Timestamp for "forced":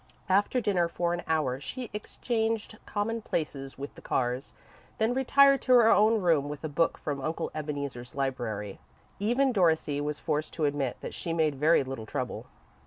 10.17-10.55